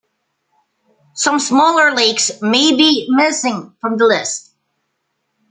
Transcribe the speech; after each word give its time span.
Some 1.13 1.37
smaller 1.37 1.93
lakes 1.93 2.31
may 2.41 2.75
be 2.75 3.05
missing 3.07 3.75
from 3.79 3.97
the 3.97 4.05
list. 4.07 4.49